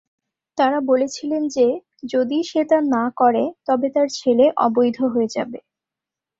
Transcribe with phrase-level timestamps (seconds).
[0.57, 1.67] তারা বলেছিলেন যে
[2.05, 5.59] যদি সে তা না করে তবে তার ছেলে অবৈধ হয়ে যাবে।